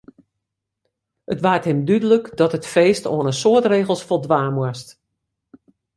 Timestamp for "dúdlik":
1.87-2.25